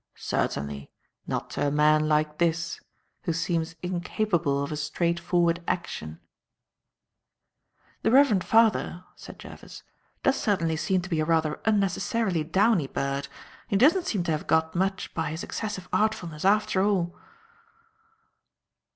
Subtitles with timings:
[0.15, 0.89] Certainly,
[1.27, 2.81] not to a man like this,
[3.25, 6.19] who seems incapable of a straight forward action."
[8.01, 9.83] "The reverend father," said Jervis,
[10.23, 13.27] "does certainly seem to be a rather unnecessarily downy bird.
[13.69, 17.15] And he doesn't seem to have got much by his excessive artfulness, after all."